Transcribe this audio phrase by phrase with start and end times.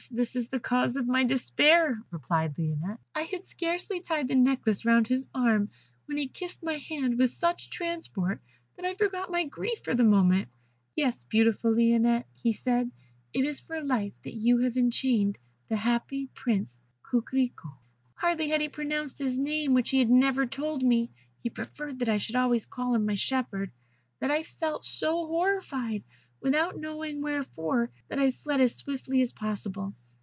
[0.13, 2.97] this is the cause of my despair," replied Lionette.
[3.15, 5.69] "I had scarcely tied the necklace round his arm,
[6.05, 8.41] when he kissed my hand with such transport
[8.75, 10.49] that I forgot my grief for the moment.
[10.95, 12.91] 'Yes, beautiful Lionette,' he said,
[13.31, 15.37] 'it is for life that you have enchained
[15.69, 17.77] the happy Prince Coquerico.'
[18.15, 21.09] "Hardly had he pronounced his name, which he had never told me
[21.41, 23.71] (he preferred that I should always call him my shepherd),
[24.19, 26.03] than I felt so horrified,
[26.41, 29.93] without knowing wherefore, that I fled as swiftly as possible.